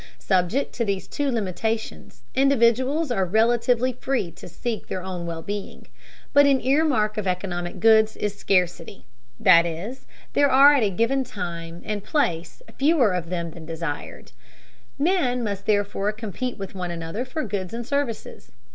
Subject 0.17 0.73
to 0.73 0.83
these 0.83 1.07
two 1.07 1.29
limitations, 1.29 2.23
individuals 2.33 3.11
are 3.11 3.23
relatively 3.23 3.93
free 3.93 4.31
to 4.31 4.47
seek 4.49 4.87
their 4.87 5.03
own 5.03 5.27
well 5.27 5.43
being. 5.43 5.85
But 6.33 6.47
an 6.47 6.59
earmark 6.59 7.19
of 7.19 7.27
economic 7.27 7.79
goods 7.79 8.17
is 8.17 8.35
scarcity, 8.35 9.05
that 9.39 9.67
is, 9.67 10.07
there 10.33 10.49
are 10.49 10.73
at 10.73 10.81
a 10.81 10.89
given 10.89 11.23
time 11.23 11.83
and 11.85 12.03
place 12.03 12.63
fewer 12.79 13.13
of 13.13 13.29
them 13.29 13.51
than 13.51 13.61
are 13.61 13.67
desired. 13.67 14.31
Men 14.97 15.43
must 15.43 15.67
therefore 15.67 16.11
compete 16.13 16.57
with 16.57 16.73
one 16.73 16.89
another 16.89 17.23
for 17.23 17.43
goods 17.43 17.71
and 17.71 17.85
services. 17.85 18.51